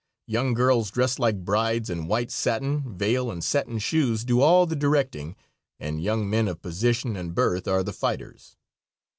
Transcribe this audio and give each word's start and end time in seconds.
Young 0.25 0.55
girls 0.55 0.89
dressed 0.89 1.19
like 1.19 1.45
brides 1.45 1.87
in 1.87 2.07
white 2.07 2.31
satin, 2.31 2.97
veil 2.97 3.29
and 3.29 3.43
satin 3.43 3.77
shoes, 3.77 4.23
do 4.25 4.41
all 4.41 4.65
the 4.65 4.75
directing, 4.75 5.35
and 5.79 6.01
young 6.01 6.27
men 6.27 6.47
of 6.47 6.59
position 6.63 7.15
and 7.15 7.35
birth 7.35 7.67
are 7.67 7.83
the 7.83 7.93
fighters. 7.93 8.57